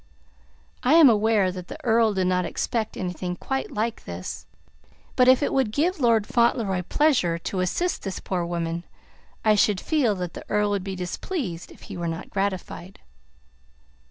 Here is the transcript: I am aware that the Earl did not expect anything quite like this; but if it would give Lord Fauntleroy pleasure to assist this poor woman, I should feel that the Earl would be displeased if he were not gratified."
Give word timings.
I 0.81 0.95
am 0.95 1.11
aware 1.11 1.51
that 1.51 1.67
the 1.67 1.77
Earl 1.85 2.15
did 2.15 2.25
not 2.25 2.43
expect 2.43 2.97
anything 2.97 3.35
quite 3.35 3.69
like 3.69 4.05
this; 4.05 4.47
but 5.15 5.27
if 5.27 5.43
it 5.43 5.53
would 5.53 5.69
give 5.71 5.99
Lord 5.99 6.25
Fauntleroy 6.25 6.81
pleasure 6.89 7.37
to 7.37 7.59
assist 7.59 8.01
this 8.01 8.19
poor 8.19 8.43
woman, 8.43 8.83
I 9.45 9.53
should 9.53 9.79
feel 9.79 10.15
that 10.15 10.33
the 10.33 10.43
Earl 10.49 10.71
would 10.71 10.83
be 10.83 10.95
displeased 10.95 11.71
if 11.71 11.83
he 11.83 11.97
were 11.97 12.07
not 12.07 12.31
gratified." 12.31 12.99